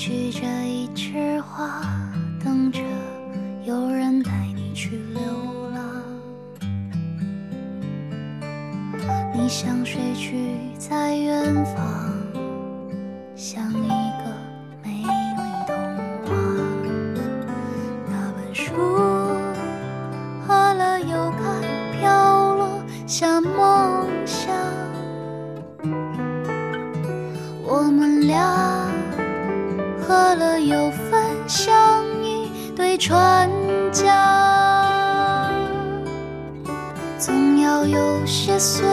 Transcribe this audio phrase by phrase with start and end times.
[0.00, 2.09] 举着一枝花，
[33.92, 35.50] 家，
[37.18, 38.84] 总要有些随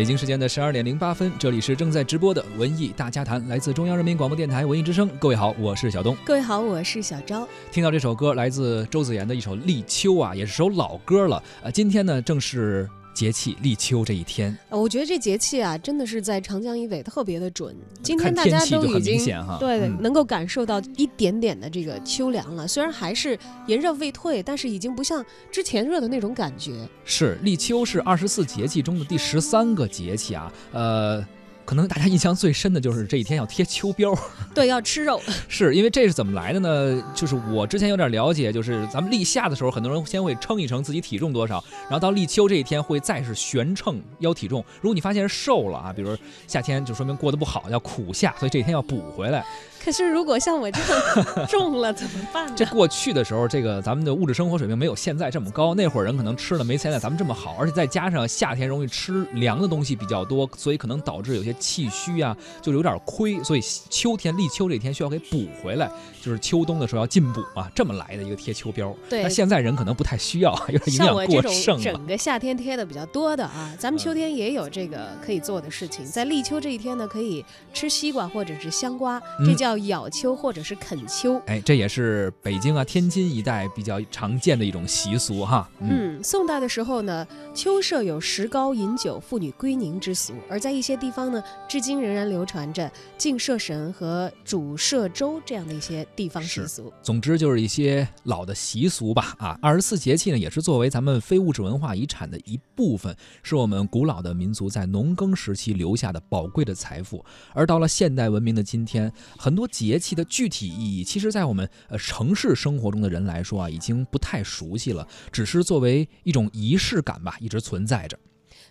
[0.00, 5.06] 北京时间的十二点零八分，这里是正在直播的文艺大家谈，来自中央人民广播电台文艺之声。
[5.18, 6.16] 各位好，我是小东。
[6.24, 7.46] 各位好，我是小昭。
[7.70, 11.42] 听到这首歌，来自周子妍的一首《立秋》啊，也是首老歌了。
[11.62, 17.74] 呃，今天呢，正是节气立秋这一天，呃我觉得这节气啊，真的是在长江以北特别的准。
[18.02, 19.58] 今天大家都已经明显哈。
[19.58, 26.88] 对、嗯能够感受到一点点的这个秋凉了，虽然还是炎热未退，但是已经不像之前热的那种感觉。
[27.04, 31.26] 是立秋是二十四节气中的第十三个节气啊，呃。
[31.70, 34.18] 可能大家印象最深的就是这一天要贴秋膘，
[34.52, 37.00] 对，要吃肉， 是因为这是怎么来的呢？
[37.14, 44.64] 就是我之前有点了解，就是咱们立夏的时候，很多人先会称一称自己体重多少，然后到立秋这一天会再是悬秤腰体重。
[44.80, 49.46] 如果你发现是瘦了啊，比如夏天就说明过得不好，要苦夏，所以这一天要补回来。
[49.82, 52.52] 可是如果像我这样 重了怎么办呢？
[52.56, 63.42] 这过去的时候，这个咱们的物质生活水平没有现在这么高，那会儿人可能吃的没现在咱们这么好，而且再加上夏天容易吃凉的东西比较多，所以可能导致有些气虚啊，就有点亏。
[63.42, 65.90] 所以秋天立秋这一天需要给补回来，
[66.20, 68.94] 就是秋冬的时候要进补啊，这么来的一个贴秋膘。
[69.08, 71.82] 对那现在人可能不太需要，有点营像养过剩了。
[71.82, 76.04] 整个夏天贴的比较多的啊，咱们秋嗯天也有这个可以做的事情。
[76.04, 81.40] 在立秋这一天呢，可以吃西瓜或者是香瓜，这嗯叫咬秋或者是啃秋。
[81.46, 85.68] 哎，这也是北京啊、天津一带比较常见的一种习俗哈。
[85.78, 96.92] 嗯，嗯，宋代的时候呢，秋社有石膏饮酒、妇女归宁之俗，而在一些地方呢，至今仍然流传着敬社神和主社粥这样的一些地方习俗。
[97.00, 99.36] 总之就是一些老的习俗吧。
[99.38, 103.14] 啊，二十四节气呢，也是作为咱们非物质文化遗产的一部分，
[103.44, 107.24] 是我们古老的民族在农耕时期留下的宝贵的财富。
[107.54, 118.18] 而到了现代文明的今天，很多多节气的具体意义，其实在我们呃城市生活中的人来说啊，已经不太熟悉了，只是作为一种仪式感吧，一直存在着。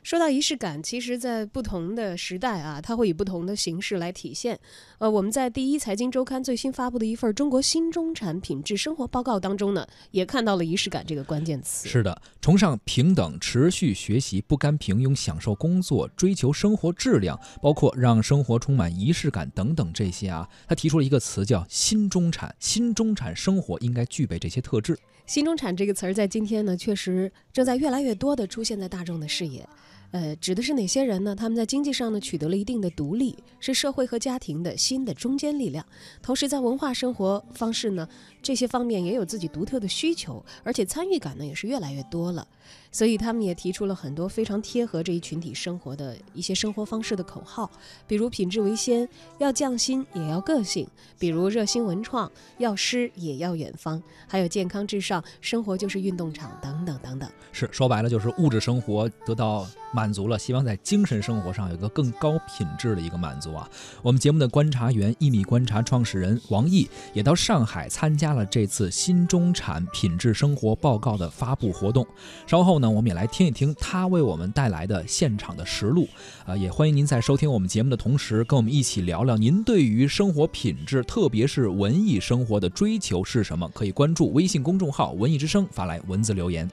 [0.01, 4.57] 说到仪式感，其实，在不同的时代啊，它会以不同的形式来体现。
[4.97, 11.87] 呃，我们在第一财经周刊最新发布的一份《中国新中产品质生活报告》当中呢，也看到了仪式感这个关键词。
[11.87, 22.55] 是的，崇尚平等、持续学习、不甘平庸、享受工作、追求生活质量，包括让生活充满仪式感等等这些啊，他提出了一个词叫“新中产”。
[22.59, 24.97] 新中产生活应该具备这些特质。
[25.29, 29.63] 新中产这个词儿在今天呢，确实正在越来越多的出现在大众的视野。
[30.11, 31.35] 呃，指的是哪些人呢？
[31.35, 35.85] 他们在经济上呢取得了一定的独立，是社会和家庭的新的中坚力量。
[36.21, 38.07] 同时，在文化生活方式呢
[38.41, 42.47] 这些方面也有自己独特的需求，而且参与感呢也是越来越多了。
[42.91, 47.69] 所以他们也提出了很多非常贴合这一群体生活的一些生活方式的口号，
[48.07, 50.87] 比如品质为先，要匠心也要个性；
[51.19, 57.29] 比如热心文创，要诗也要远方；还有健康至上，生活就是运动场等等等等。
[57.51, 59.67] 是说白了就是物质生活得到
[59.99, 63.69] 满足了，希望在精神生活上有一个更高品质的一个满足啊。
[64.01, 72.07] 我们节目的观察员一米观察创始人王毅也到上海参加了这次新中产品质生活报告的发布活动。
[72.47, 76.07] 稍后呢，我们也来听一听他为我们带来的现场的实录。
[76.45, 83.69] 啊、也欢迎您在收听我们节目的同时，跟我们一起聊聊您对于生活品质，特别是文艺生活的追求是什么？
[83.75, 86.71] 可以关注微信公众号“文艺之声”，发来文字留言。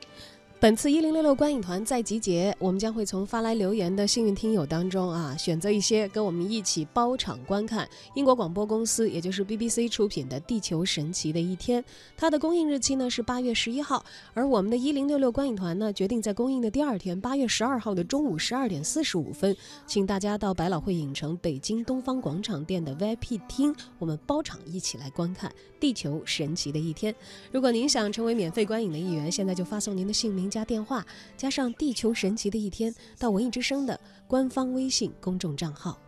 [0.58, 11.82] 本次一零六六观影团再集结，我们将会从发来留言的幸运听友当中啊，选择一些跟我们一起包场观看英国广播公司，也就是 BBC 出品的《地球神奇的一天》。
[12.16, 19.54] 它的公映日期呢是八月十一号，而我们的一零六六观影团呢决定在公映的第二天，八月十二号的中午十二点四十五分，
[19.86, 27.12] 请大家到百老汇影城北京东方广场店的 VIP 厅，我们包场一起来观看《地球神奇的一天》。
[27.52, 30.45] 如果您想成为免费观影的一员，现在就发送您的姓名。
[30.50, 31.04] 加电话，
[31.36, 35.98] 加上“地球神奇的一天”到文艺之声的官方微信公众账号。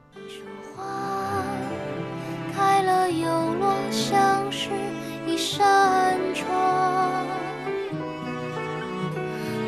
[0.75, 1.45] 花
[2.55, 4.71] 开了又落，像是
[5.27, 7.27] 一扇窗。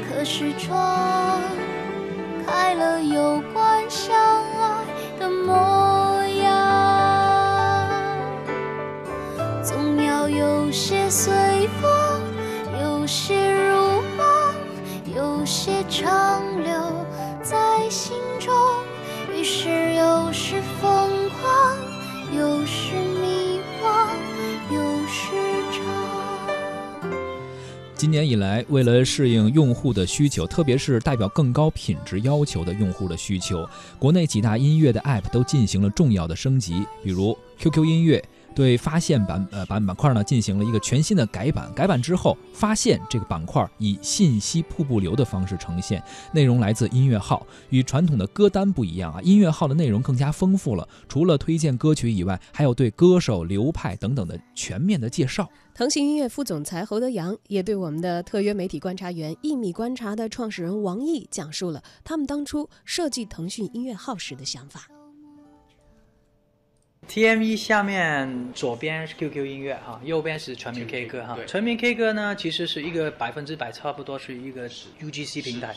[0.09, 1.41] 可是窗
[2.47, 4.85] 开了又关，相爱
[5.19, 6.51] 的模样，
[9.65, 11.33] 总要有些随
[15.63, 16.73] 些长留
[17.43, 18.51] 在心中。
[19.37, 21.77] 于是有时疯狂，
[22.35, 24.09] 有时迷惘，
[24.73, 25.37] 有时
[25.71, 27.13] 长。
[27.95, 33.69] 今年以来，为了适应用户的需求，特别是代表更高品质要求的用户的需求，
[33.99, 38.25] 国内几大音乐的 App 都进行了重要的升级，比如 QQ 音乐。
[38.61, 55.49] 对发现版呃版板块呢进行了一个全新的改版，改版之后，发现这个板块以信息瀑布流的方式呈现，内容来自音乐号，与传统的歌单不一样啊，音乐号的内容更加丰富了，除了推荐歌曲以外，还有对歌手、流派等等的全面的介绍。
[55.73, 64.87] 腾讯音乐副总裁侯德阳也对我们的特约媒体观察员一米观察的创始人王毅讲述了他们当初设计腾讯音乐号时的想法。
[67.11, 71.37] TME 下面左边是 QQ 音乐哈，右边是全民 K 歌哈。
[71.45, 75.75] 全民 K 歌呢，其实是一个百分之百差不多是一个 UGC 平台。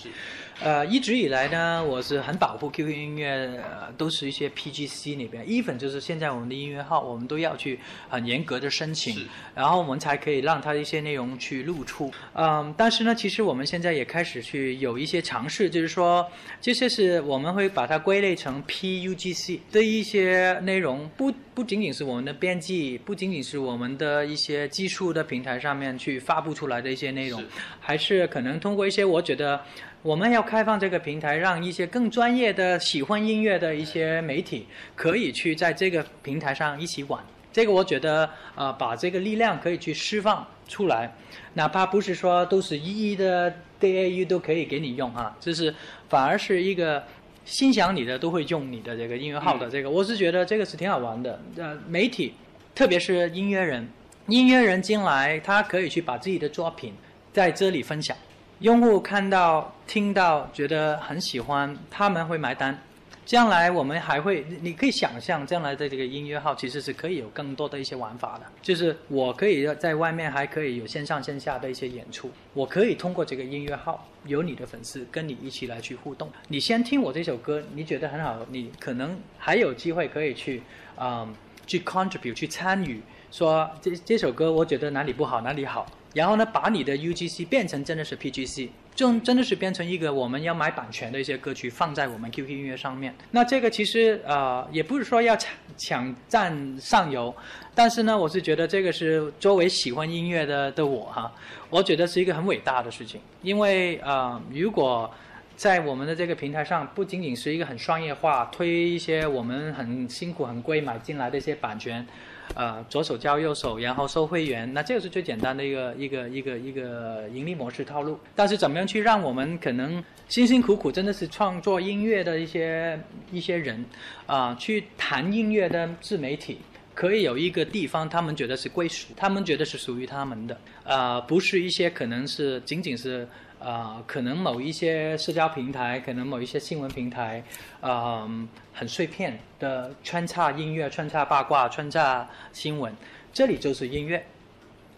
[0.62, 12.12] 呃，一直以来呢，我是很保护 QQ 音乐，呃、都是一些 PGC 里边，even 就是现在我们的音乐号，我们都要去很严格的申请，然后我们才可以让它的一些内容去露出。
[12.34, 16.26] 嗯，但是呢，其实我们现在也开始去有一些尝试，就是说
[16.62, 21.10] 这些是我们会把它归类成 PUGC 的一些内容。
[21.18, 27.44] 不不仅仅是我们的编辑，不仅仅是我们的一些技术的平台上面去发布出来的一些内容，
[27.80, 29.62] 还是可能通过一些我觉得
[30.02, 34.66] 我们要开放这个平台，让一些更专业的喜欢音乐的一些媒体
[34.96, 37.24] 可以去在这个平台上一起玩。
[37.52, 41.14] 这个我觉得呃，把这个力量可以去释放出来，
[41.54, 45.72] 哪怕不是说都是一一的 DAU 都可以给你用哈，就是
[46.10, 47.04] 反而是一个。
[47.46, 51.42] 心想你的都会用你的这个音乐号的这个，我是觉得这个是挺好玩的。
[51.58, 52.34] 呃，媒体，
[52.74, 53.88] 特别是音乐人，
[54.28, 56.94] 音乐人进来，他可以去把自己的作品
[57.34, 58.16] 在这里分享，
[58.60, 62.80] 用户看到、听到，觉得很喜欢，他们会买单。
[63.26, 68.46] 将来我们还会，你可以想象，将来的这个音乐号其实是可以有更多的一些玩法的。
[68.62, 76.30] 就是我可以在外面还可以有线上线下的一些演出，我可以通过这个音乐号，有你的粉丝跟你一起来去互动。
[76.50, 80.62] 你先听我这首歌，你觉得很好，你可能还有机会可以去，
[80.98, 81.34] 嗯，
[81.66, 85.86] 去 contribute 去参与，说这这首歌我觉得哪里不好，哪里好。
[86.14, 93.14] 然后呢，把你的 UGC 变成真的是 PGC，就真的是变成一个我们要买版权的一些歌曲放在我们 QQ 音乐上面。
[93.32, 97.36] 那这个其实呃也不是说要抢抢占上游，
[97.74, 101.32] 但是呢，我是觉得这个是作为喜欢音乐的的我哈，
[101.70, 105.10] 我觉得是一个很伟大的事情，因为呃如果
[105.56, 112.06] 在我们的这个平台上，不仅仅是一个很商业化，推一些我们很辛苦、很贵买进来的一些版权，
[112.56, 118.20] 呃，左手交右手，然后收会员，那这个是最简单的一个一个一个一个盈利模式套路。
[118.36, 123.00] 但是怎么样去让我们可能辛辛苦苦真的是创作音乐的一些
[123.32, 123.84] 一些人，
[124.26, 126.58] 啊、去谈音乐的自媒体。
[126.96, 133.28] 可以有一个地方，他们觉得是归属，他们觉得是属于他们的，呃，不是一些可能是仅仅是
[133.64, 137.42] 呃，可能某一些社交平台，可能某一些新闻平台，
[137.80, 138.30] 呃，
[138.74, 142.94] 很碎片的穿插音乐、穿插八卦、穿插新闻，
[143.32, 144.24] 这里就是音乐。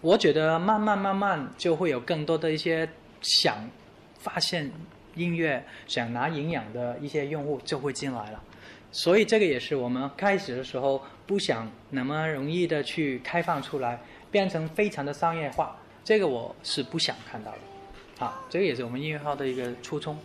[0.02, 2.88] 我觉得慢慢慢慢就会有更多的一些
[3.22, 3.58] 想
[4.20, 4.72] 发现
[5.16, 8.42] 音乐、想拿营养的一些用户就会进来了。
[8.92, 14.00] 所以这个也是我们开始的时候不想那么容易的去开放出来，
[14.32, 17.58] 变成非常的商业化，这个我是不想看到的。
[18.18, 20.18] 好，这个也是我们音乐号的一个初衷。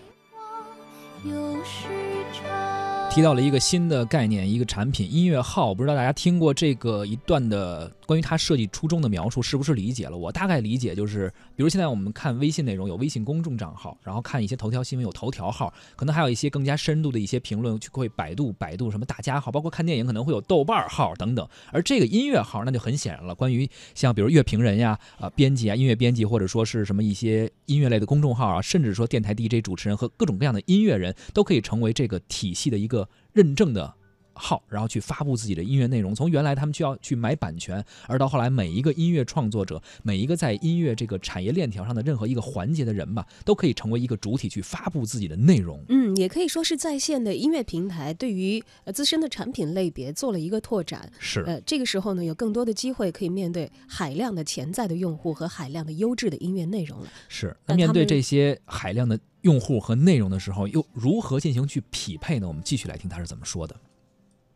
[3.11, 10.17] 提到了一个新的概念，一个产品音乐号，不知道大家听过这个一段的关于它设计初衷的描述，是不是理解了？
[10.17, 21.49] 我大概理解就是，比如现在我们看微信内容有微信公众账号，然后看一些头条新闻有头条号，可能还有一些更加深度的一些评论，去会百度百度什么大家号，包括看电影可能会有豆瓣号等等。
[21.71, 33.95] 而这个音乐号那就很显然了，关于像比如乐评人呀、啊、编辑啊、音乐编辑，或者说是什么一些音乐类的公众号啊，甚至说电台 DJ 主持人和各种各样的音乐人都可以成为这个体系的一个认证的
[34.41, 36.15] 号，然后去发布自己的音乐内容。
[36.15, 45.85] 从原来他们需要去买版权，而到后来每一个音乐创作者，每一个在音乐这个产业链条上的任何一个环节的人吧，都可以成为一个主体去发布自己的内容。
[45.89, 51.13] 嗯，也可以说是在线的音乐平台对于呃自身的产品类别做了一个拓展。
[51.19, 57.09] 是，呃，这个时候呢，有更多的机会可以面对海量的潜在的用户和海量的优质的音乐内容了。
[57.29, 62.49] 是，那面对这些海量的用户和内容的时候，又如何进行去匹配呢？
[62.49, 63.77] 我们继续来听他是怎么说的。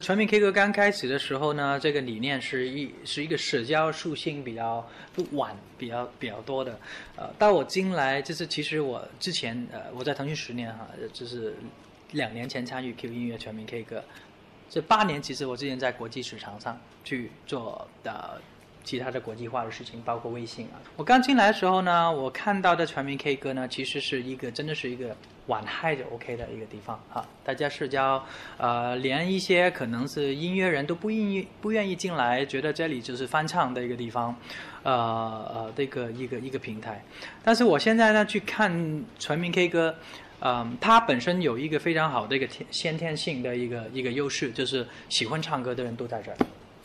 [0.04, 4.86] 全民 K 歌刚开始的时候呢，这个理念是一是一个社交属性比较
[5.32, 6.78] 晚、比较比较多的。
[7.16, 11.56] 呃，到我进来，就是其实我之前呃我在腾讯十年哈，就是
[12.12, 14.04] 两年前参与 Q 音乐全民 K 歌，
[14.68, 18.42] 这八年其实我之前在国际市场上去做的。
[18.84, 20.76] 其他的国际化的事情，包括微信啊。
[20.96, 27.26] 我刚进来的时候呢，我看到的全民 K 歌呢，其实是一个真的是一个玩嗨就 OK 的一个地方啊。
[27.42, 28.24] 大家社交，
[28.58, 34.36] 呃，连一些可能是音乐人都不愿意不愿意进来，觉得这里就是翻唱的一个地方，
[34.82, 37.02] 呃呃，这个一个一个平台。
[37.42, 39.94] 但是我现在呢去看全民 K 歌，
[40.40, 46.36] 嗯，它本身有一个非常好的一个天先天性的一个一个优势，就是喜欢唱歌的人都在这儿。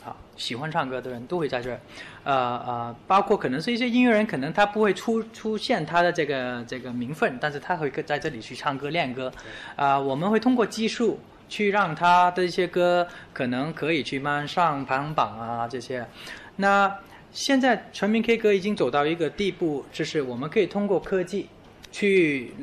[0.01, 1.79] 好，喜欢唱歌的人都会在这儿，
[2.23, 2.33] 呃
[2.65, 9.29] 呃，包括可能是一些音乐人，可能他不会出出现他的这个这个名分，但是他会在这里去唱歌练歌，
[9.75, 16.07] 啊，我们会通过技术去让他的一些歌可能可以去慢慢上排行榜啊这些。
[16.55, 16.97] 那
[17.33, 21.49] 现在全民 K 歌已经走到一个地步，就是我们可以通过科技
[21.91, 22.53] 去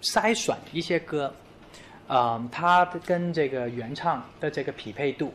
[0.00, 1.34] 筛选一些歌，
[2.06, 5.34] 啊，它跟这个原唱的这个匹配度。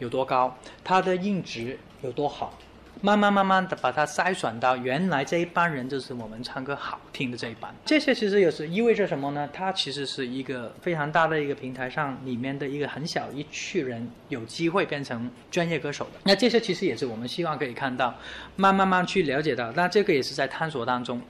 [0.00, 2.58] 有多高，它的音质有多好，
[3.02, 7.72] 慢慢慢慢的把它筛选到原来这一班人就是我们唱歌好听的这一班。
[7.84, 9.48] 这些其实也是意味着什么呢？
[9.52, 16.20] 它其实是一个非常大的一个平台上里面的一个很小一群人有机会变成专业歌手的。
[16.24, 18.14] 那这些其实也是我们希望可以看到，
[18.56, 19.70] 慢慢慢去了解到。
[19.72, 21.20] 那这个也是在探索当中。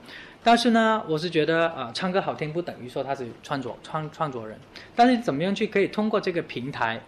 [0.43, 4.59] 但是呢，我是觉得啊，唱歌好听不等于说他是创作创创作人。
[4.95, 6.99] 但是怎么样去可以通过这个平台？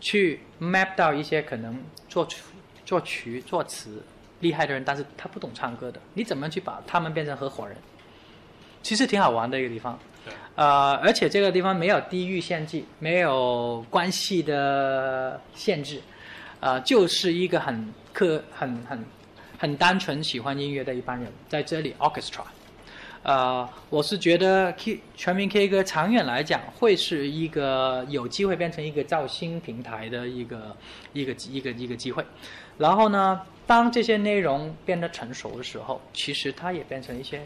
[0.00, 1.78] 去 map 到一些可能
[2.08, 2.42] 作曲、
[2.86, 4.02] 作曲、作词
[4.40, 7.76] 厉害的人，但是他不懂唱歌的，你怎么去把他们变成合伙人？
[8.82, 9.98] 其实挺好玩的一个地方。
[10.54, 16.00] 呃，而且这个地方没有地域限制，没有关系的限制，
[16.60, 19.04] 呃，就是一个很客、很很
[19.58, 22.40] 很单纯喜欢音乐的一帮人在这里 orchestra。
[23.22, 30.74] 呃，我是觉得 K 全民 K 歌长远来讲会是一个有机会变成一个造星平台的一个
[31.12, 32.24] 一个一个一个机会。
[32.78, 37.42] 然后呢，当这些内容变得成熟的时候，其实它也变成一些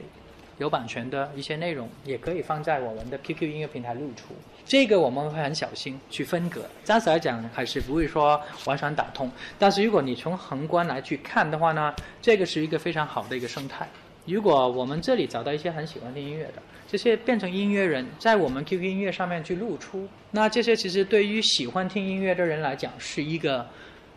[0.58, 4.32] 有版权的一些内容，也可以放在我们的 QQ 音乐平台露出。
[4.64, 9.28] 这个我们会很小心去分隔，暂时来讲还是不会说完全打通。
[9.58, 13.88] 但是如果你从宏观来去看的话呢，这个是一个非常好的一个生态。
[14.26, 23.66] 如果我们这里找到一些很喜欢听音乐的，这些变成音乐人，在我们 QQ 音乐上面去露出，那这些其实对于喜欢听音乐的人来讲，是一个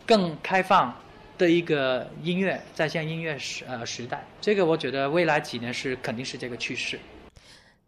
[0.05, 0.95] 更开放
[1.37, 4.25] 的一个音乐在线音乐时呃时代。
[4.39, 6.97] 这个我觉得未来几年是肯定是这个趋势。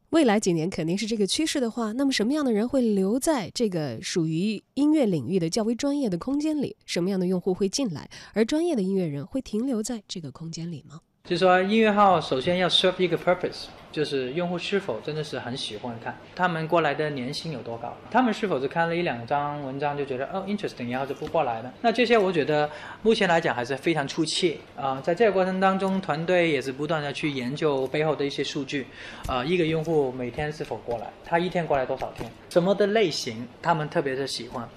[0.09, 6.75] 未来几年肯定是这个趋势的话，那么什么样的人会留在这个属于音乐领域的较为专业的空间里？
[6.85, 8.09] 什么样的用户会进来？
[8.33, 10.99] 而专业的音乐人会停留在这个空间里吗？
[11.23, 21.71] 就是说，音乐号首先要 serve 一个 purpose，就是用户是否真的是很喜欢看，他们过来的粘性有多高，他们是否是看了一两张文章就觉得哦 interesting，然后就不过来了。
[21.81, 22.67] 那这些我觉得
[23.03, 28.87] 目前来讲还是非常初期啊，在这个过程当中，团队也是不断的去研究背后的一些数据，
[29.27, 34.67] 啊，一个用户每天是否过来，他一天过来多少天，什么的类型他们特别的喜欢，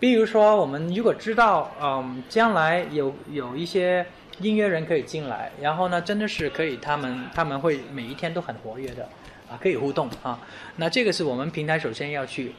[0.00, 4.04] 比如说我们如果知道，嗯，将来有有一些。
[4.40, 9.04] 音乐人可以进来，然后呢，真的是可以，他们他们会每一天都很活跃的，
[9.50, 10.38] 啊，可以互动啊。
[10.76, 12.52] 那这个是我们平台首先要去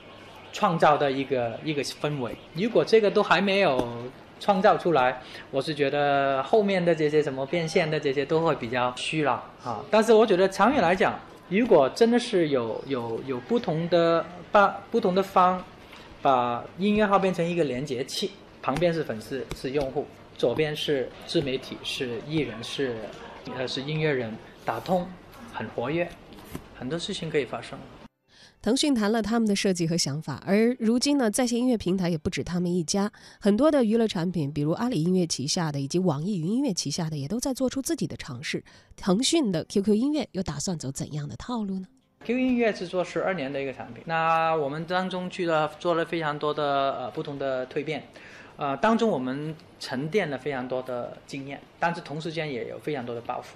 [0.54, 2.36] 创造的一个一个氛围。
[2.54, 4.04] 如果这个都还没有
[4.40, 9.84] 创造出来，我是觉得后面的这些什么变现的这些都会比较虚了啊。
[9.90, 11.20] 但是我觉得长远来讲，
[11.50, 15.64] 如果真的是有有有不同的把不同的方
[16.22, 20.06] 把音乐号变成一个连接器，旁边是粉丝是用户。
[20.42, 22.96] 左边是自媒体，是艺人，是
[23.56, 25.08] 呃是音乐人，打通，
[25.54, 26.10] 很活跃，
[26.74, 27.78] 很多事情可以发生。
[28.60, 38.64] 腾讯谈了他们的设计和想法，而如今呢，在线音乐平台也不止他们一家，很多的娱乐产品，比如阿里音乐旗下的以及网易云音乐旗下的，也都在做出自己的尝试。
[38.96, 41.86] 腾讯的 QQ 音乐又打算走怎样的套路呢
[42.26, 48.04] ？QQ 音乐是做十二年的一个产品，那我们当中去了做了非常多的呃不同的蜕变，
[48.62, 53.56] 呃当中我们沉淀了非常多的经验，但是同时间也有非常多的包袱。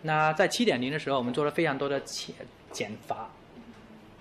[0.00, 2.34] 那在七点零的时候，我们做了非常多的减
[2.70, 3.28] 减法，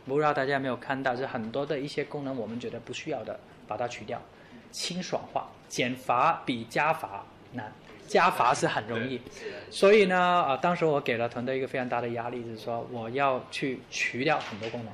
[0.06, 4.22] 不知道大家有没有看到，是很多的一些功能我们觉得不需要的，把它去掉，
[4.70, 5.48] 清爽化。
[5.70, 7.72] 减法比加法难。
[8.06, 9.22] 加法是很容易，
[9.70, 14.94] 所以呢，啊，当时我给了团队一个非常大的压力，就是说我要去取掉很多功能，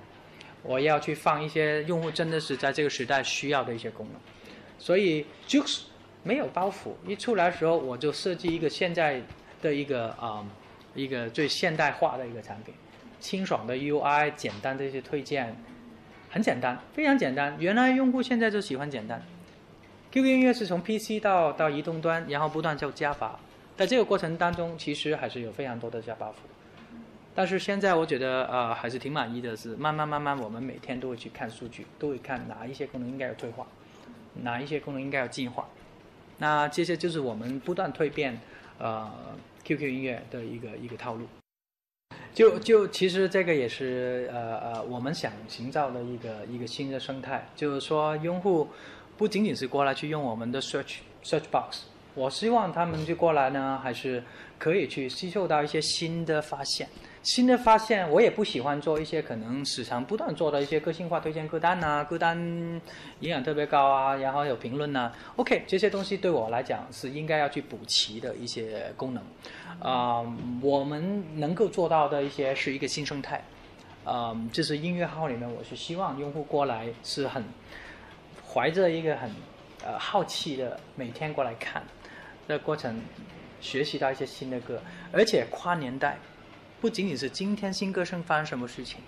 [0.63, 4.19] 我要去放一些用户真的是在这个时代需要的一些功能，
[4.77, 5.83] 所以就是
[6.23, 6.93] 没有包袱。
[7.05, 9.21] 一出来的时候，我就设计一个现在
[9.61, 10.45] 的一个啊，
[10.95, 12.73] 一个最现代化的一个产品，
[13.19, 15.55] 清爽的 UI，简单的一些推荐，
[16.29, 17.55] 很简单，非常简单。
[17.59, 19.21] 原来用户现在就喜欢简单。
[20.11, 23.39] QQ 音乐是从 PC 到到移动端，然后不断就加法，
[23.75, 26.35] 在这个过程当中，其实还是有非常多的加包袱。
[27.33, 33.65] 但是现在我觉得啊，还是挺满意的，是慢慢慢慢，我们每天都会去看数据，都会看哪一些功能应该有退化，
[34.41, 35.67] 哪一些功能应该要进化。
[36.37, 38.39] 那这些就是我们不断蜕变
[38.79, 39.11] 呃
[39.63, 41.27] QQ 音乐的一个一个套路。
[42.33, 48.69] 就就其实这个也是呃呃我们想营造的一个一个新的生态，就是说用户。
[49.15, 51.81] 不仅仅是过来去用我们的 search search box，
[52.15, 54.23] 我希望他们就过来呢，还是
[54.57, 56.89] 可以去吸收到一些新的发现。
[57.23, 62.37] 新的发现，我也不喜欢做一些可能时常不断做的一些个性化推荐歌单呐，歌单
[63.21, 65.11] 营养特别高啊，然后有评论呐。
[65.37, 69.23] OK，这些东西对我来讲是应该要去补齐的一些功能。
[69.79, 70.21] 啊，
[70.61, 73.41] 我们能够做到的一些是一个新生态。
[74.03, 77.43] 啊，就是音乐号里面，我是希望用户过来是很。
[78.45, 79.31] 怀着一个很
[79.83, 81.81] 呃好奇的每天过来看
[82.47, 83.01] 的过程，
[83.59, 84.79] 学习到一些新的歌，
[85.11, 86.19] 而且跨年代，
[86.83, 88.99] 不仅仅是今天新歌声发生什么事情，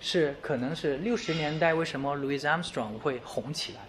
[0.00, 3.80] 是可能是六十年代为什么 Louis Armstrong 会红起来，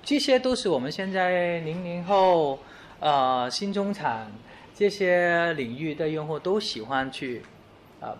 [0.00, 2.60] 这些都是我们现在零零后
[3.00, 4.30] 呃新中产
[4.76, 7.42] 这些领域的用户都喜欢去
[8.00, 8.14] 啊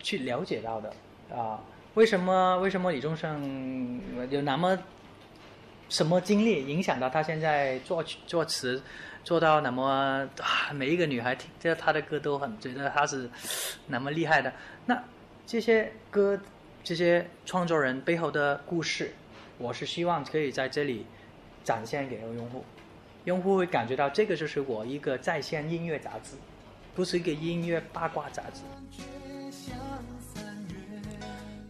[0.00, 0.92] 去了解到的。
[1.34, 1.58] 啊
[1.94, 4.78] 为什么为什么李宗盛有那么
[5.88, 8.82] 什么经历影响到他现在作曲作词
[9.26, 10.28] 做到那么？
[10.72, 13.28] 每一个女孩听这他的歌都很觉得他是
[13.88, 14.52] 那么厉害的。
[14.86, 15.02] 那
[15.44, 16.40] 这些歌
[16.84, 19.12] 这些创作人背后的故事，
[19.58, 21.04] 我是希望可以在这里
[21.64, 22.64] 展现给用户，
[23.24, 26.36] 用户会感觉到这个就是我一个在线音乐杂志，
[26.94, 28.60] 不是一个音乐八卦杂志。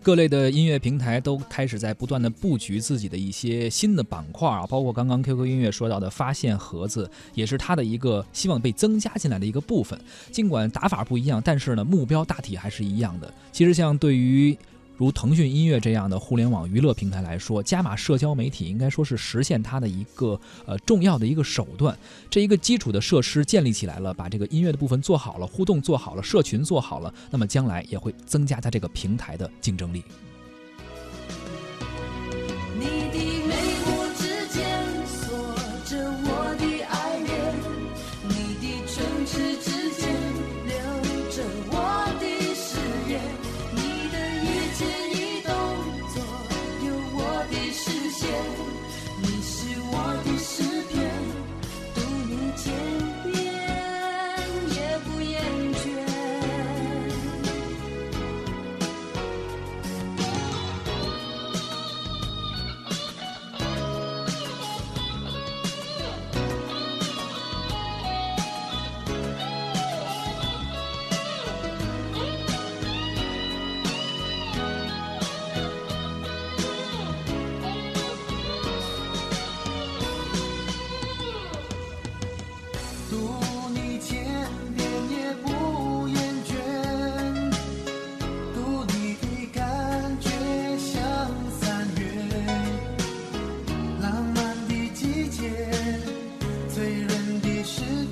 [0.07, 10.01] 各类的音乐平台都开始在不断的布局自己的一些新的板块啊，包括刚刚 QQ 音乐说到的发现盒子，也是它的一个希望被增加进来的一个部分。
[10.31, 13.35] 尽管打法不一样，但是呢，目标大体还是一样的。
[13.51, 14.57] 其实像对于
[14.97, 21.97] 如腾讯音乐这样的互联网娱乐平台来说，加码社交媒体应该说是实现它的一个呃重要的一个手段。
[22.31, 30.03] 这一个基础的设施建立起来了，把这个音乐的部分做好了，互动做好了，社群做好了，那么将来也会增加它这个平台的竞争力。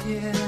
[0.05, 0.44] 的